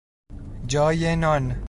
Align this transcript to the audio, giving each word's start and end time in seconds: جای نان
جای 0.67 1.15
نان 1.15 1.55